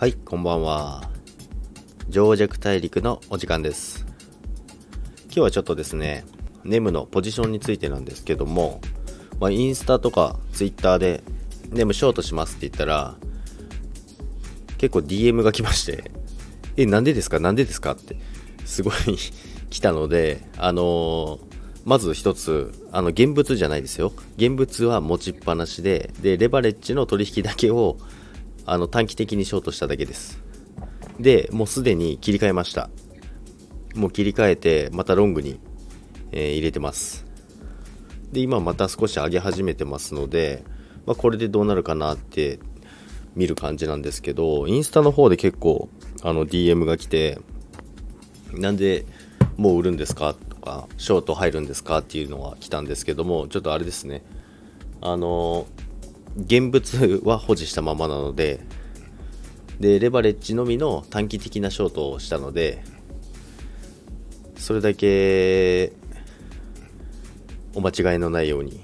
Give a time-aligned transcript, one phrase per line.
[0.00, 1.10] はい、こんばんは。
[2.08, 4.06] 上弱大陸のお時間です。
[5.26, 6.24] 今日はちょっとですね、
[6.64, 8.80] ネムのポジションについてなんですけども、
[9.40, 11.22] まあ、インスタとかツイッターで
[11.68, 13.14] ネムショートしますって言ったら、
[14.78, 16.10] 結構 DM が来まして、
[16.78, 17.38] え、なんでですか？
[17.38, 17.92] なんでですか？
[17.92, 18.16] って、
[18.64, 18.94] すごい
[19.68, 21.50] 来たので、あのー
[21.84, 24.12] まず一つ、あの、現物じゃないですよ。
[24.36, 27.96] 現物は持ちっぱなしで、で、レバレッジの取引だけを、
[28.66, 30.42] あの、短期的にショートしただけです。
[31.18, 32.90] で、もうすでに切り替えました。
[33.94, 35.58] もう切り替えて、またロングに、
[36.32, 37.26] えー入れてます。
[38.32, 40.62] で、今また少し上げ始めてますので、
[41.06, 42.60] まあ、これでどうなるかなって
[43.34, 45.88] 見る感じなんですけど、インスタの方で結構、
[46.22, 47.38] あの、DM が来て、
[48.52, 49.04] なんで
[49.56, 50.34] もう売るんですか？
[50.34, 51.98] とか、ショート入るんですか？
[51.98, 54.22] っていうのが来たんですけども、ちょっとあれですね。
[55.00, 55.66] あの、
[56.36, 58.60] 現物は保持したままなので、
[59.80, 62.84] で、レバレッジのみの短期的なショートをしたので、
[64.56, 65.92] それだけ、
[67.74, 68.80] お間違いのないように。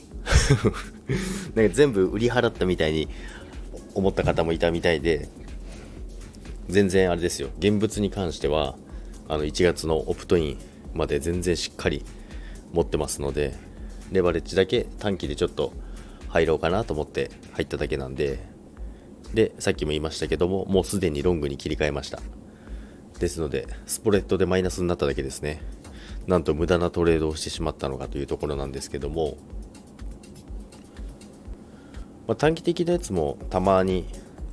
[1.54, 3.08] なんか全部売り払ったみたいに
[3.94, 5.28] 思った方もいたみたいで、
[6.68, 7.50] 全然あれですよ。
[7.58, 8.76] 現物に関しては、
[9.28, 10.58] あの1月のオプトイン
[10.94, 12.04] まで全然しっかり
[12.72, 13.54] 持ってますので、
[14.12, 15.72] レバレッジだけ短期でちょっと
[16.36, 18.38] 入ろうかなと思って入っただけなんで、
[19.34, 22.20] で、さっきも言いましたけども、もうすでにロングに切り替えました。
[23.18, 25.62] ですので、スプレッドでマイナスになっただけですね。
[26.26, 29.38] なんと無駄なトレードをしてしまったのかというところなんですけども、
[32.26, 34.06] まあ、短期的なやつもたまに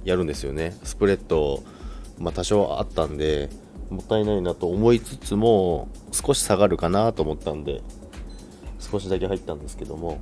[0.05, 0.77] やるんですよね。
[0.83, 1.63] スプレッド、
[2.19, 3.49] まあ、多少あったんで、
[3.89, 7.81] もったいないなと思いつつも、少し下がるかなと思ったんで、
[8.79, 10.19] 少しだけ入ったんですけども、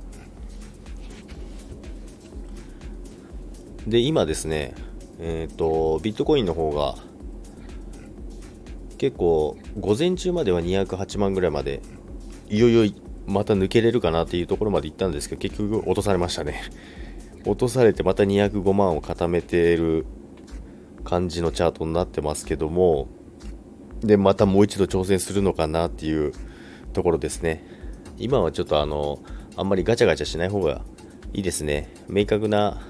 [3.86, 4.74] で、今ですね、
[5.18, 6.96] えっ、と、ビットコインの方が、
[8.98, 11.82] 結構、午前中までは208万ぐらいまで、
[12.48, 12.94] いよいよ
[13.26, 16.62] また抜けれるかなっていうところまで行ったんですけど、結局落とされましたね。
[17.46, 20.06] 落とされてまた205万を固めている
[21.02, 23.08] 感じのチャートになってますけども、
[24.00, 26.32] で、またもう一度挑戦するのかなっていう
[26.92, 27.64] ところですね。
[28.18, 29.20] 今はちょっとあの、
[29.56, 30.82] あんまりガチャガチャしない方が
[31.32, 31.92] いいですね。
[32.08, 32.80] 明確な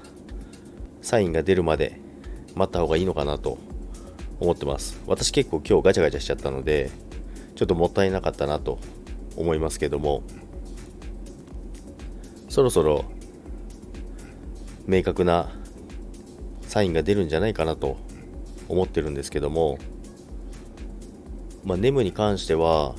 [1.03, 1.99] サインが出るまで
[2.55, 3.59] 待った方がいいのかなと
[4.39, 4.99] 思ってます。
[5.05, 6.89] 私結構今日ガチャガチャしちゃったので、
[7.55, 8.79] ちょっともったいなかったなと
[9.35, 10.23] 思いますけども、
[12.49, 13.05] そろそろ
[14.87, 15.51] 明確な
[16.61, 17.97] サインが出るんじゃないかなと
[18.69, 19.77] 思ってるんですけども、
[21.65, 22.95] まあ、ネムに関しては、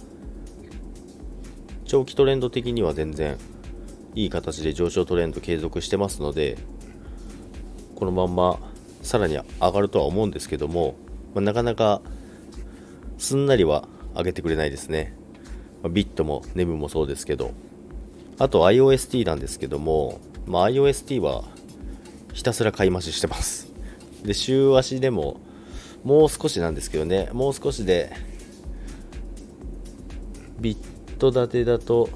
[1.84, 3.38] 長期トレンド的には全然
[4.14, 6.58] いい形で上昇トレンド継続してますので、
[7.96, 8.58] このまんま
[9.02, 10.94] さらに上がるとは思うんですけども、
[11.34, 12.00] まあ、なかなか
[13.18, 15.14] すんなりは上げてくれないですね。
[15.82, 17.52] まあビットもネムもそうですけど、
[18.38, 21.44] あと IOST なんですけども、まあ、IOST は
[22.32, 23.72] ひたすら買い増ししてます。
[24.24, 25.40] で、週足でも
[26.04, 28.12] もう少しなんですけどね、もう少しで
[30.60, 32.08] ビット建てだと、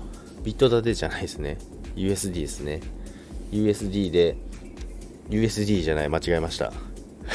[0.45, 1.59] ビット建てじゃないですね。
[1.97, 2.81] USD ですね。
[3.51, 4.37] USD で、
[5.31, 6.73] USD じゃない、間違えました。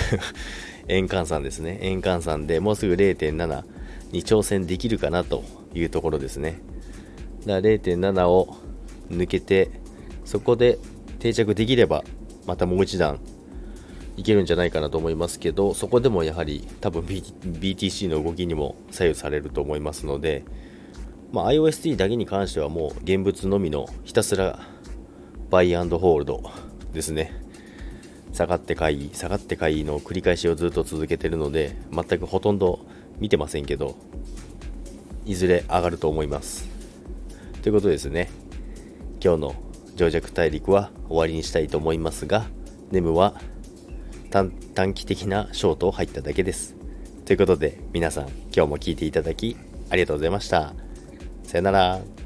[0.88, 1.80] 円換算ですね。
[1.82, 3.64] 円換算でもうすぐ0.7
[4.12, 5.44] に挑戦できるかなと
[5.74, 6.62] いうところですね。
[7.46, 8.56] だから0.7を
[9.10, 9.70] 抜けて、
[10.26, 10.80] そこで
[11.20, 12.04] 定着できれば、
[12.46, 13.20] またもう一段
[14.18, 20.44] いけるんじゃないかなと思いますけど、そこでもやはり多分 BTC の動きにも左右されると思いますので、
[21.32, 24.60] まあ、IOST だけに関してはもう現物のみのひたすら
[25.50, 26.44] バイアンドホールド
[26.94, 27.43] ですね。
[28.34, 32.80] 下がって買い、下がって買いの繰り返しをずっと続けてるので、全くほとんど
[33.20, 33.96] 見てませんけど、
[35.26, 36.68] いずれ上がると思います。
[37.62, 38.30] ということですね。
[39.24, 39.56] 今日の
[39.96, 42.46] 上弱大陸は終わりにしたいと思いますが、
[42.92, 43.40] ネムは
[44.32, 46.76] 短短期的なショートを入っただけです。
[47.26, 49.56] ということで、皆さん今日も聞いていただき
[49.90, 50.74] ありがとうございました。
[51.44, 52.23] さよなら。